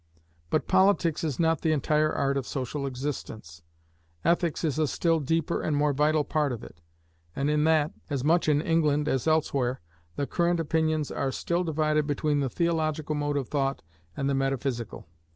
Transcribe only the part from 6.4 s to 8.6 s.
of it: and in that, as much